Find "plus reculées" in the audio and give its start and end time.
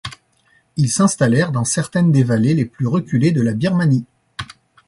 2.65-3.29